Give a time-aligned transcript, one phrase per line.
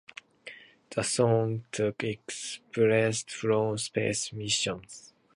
[0.95, 5.13] The song took excerpts from space missions.